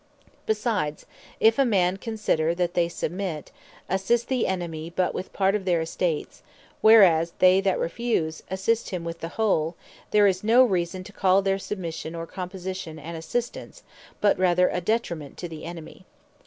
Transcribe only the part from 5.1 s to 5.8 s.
with part of their